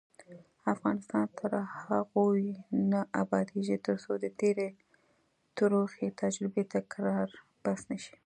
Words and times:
افغانستان 0.73 1.25
تر 1.39 1.51
هغو 1.83 2.25
نه 2.91 3.01
ابادیږي، 3.21 3.77
ترڅو 3.87 4.11
د 4.23 4.25
تېرې 4.39 4.67
تروخې 5.57 6.07
تجربې 6.21 6.63
تکرار 6.73 7.27
بس 7.63 7.81
نه 7.89 7.97
شي. 8.03 8.15